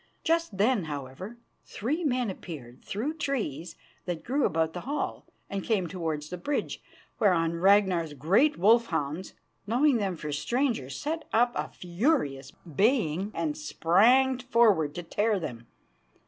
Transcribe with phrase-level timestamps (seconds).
[0.23, 5.85] Just then, however, three men appeared through trees that grew about the hall, and came
[5.85, 6.81] towards the bridge,
[7.19, 9.35] whereon Ragnar's great wolfhounds,
[9.67, 15.67] knowing them for strangers, set up a furious baying and sprang forward to tear them.